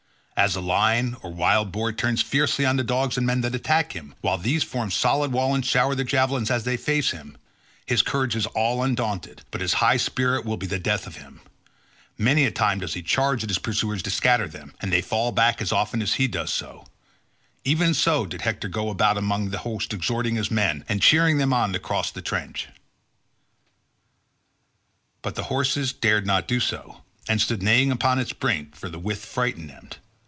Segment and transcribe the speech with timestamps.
[0.37, 3.91] As a lion or wild boar turns fiercely on the dogs and men that attack
[3.93, 8.01] him, while these form a solid wall and shower their javelins as they face him—his
[8.01, 11.41] courage is all undaunted, but his high spirit will be the death of him;
[12.17, 15.31] many a time does he charge at his pursuers to scatter them, and they fall
[15.31, 19.93] back as often as he does so—even so did Hector go about among the host
[19.93, 22.67] exhorting his men, and cheering them on to cross the trench.
[25.21, 28.97] But the horses dared not do so, and stood neighing upon its brink, for the
[28.97, 29.89] width frightened them.